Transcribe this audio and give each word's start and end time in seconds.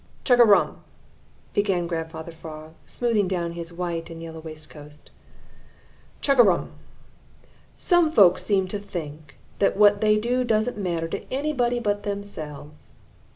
"Chug 0.23 0.39
a 0.39 0.43
rum!" 0.45 0.81
began 1.53 1.85
Grandfather 1.85 2.31
Frog, 2.31 2.73
smoothing 2.87 3.27
down 3.27 3.51
his 3.51 3.71
white 3.71 4.09
and 4.09 4.19
yellow 4.19 4.39
waistcoat. 4.39 5.11
"Chug 6.21 6.39
a 6.39 6.43
rum! 6.43 6.71
Some 7.77 8.11
folks 8.11 8.41
seem 8.43 8.67
to 8.69 8.79
think 8.79 9.37
that 9.59 9.77
what 9.77 10.01
they 10.01 10.17
do 10.17 10.43
doesn't 10.43 10.79
matter 10.79 11.07
to 11.09 11.31
anybody 11.31 11.79
but 11.79 12.01
themselves. 12.01 12.93